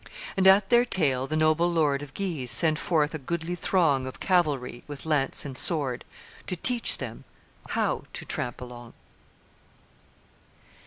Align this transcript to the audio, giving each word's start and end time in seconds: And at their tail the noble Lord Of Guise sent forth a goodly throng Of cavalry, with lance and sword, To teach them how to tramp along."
And 0.35 0.47
at 0.47 0.71
their 0.71 0.83
tail 0.83 1.27
the 1.27 1.35
noble 1.37 1.71
Lord 1.71 2.01
Of 2.01 2.15
Guise 2.15 2.49
sent 2.49 2.79
forth 2.79 3.13
a 3.13 3.19
goodly 3.19 3.53
throng 3.53 4.07
Of 4.07 4.19
cavalry, 4.19 4.83
with 4.87 5.05
lance 5.05 5.45
and 5.45 5.55
sword, 5.55 6.05
To 6.47 6.55
teach 6.55 6.97
them 6.97 7.23
how 7.69 8.05
to 8.13 8.25
tramp 8.25 8.61
along." 8.61 8.93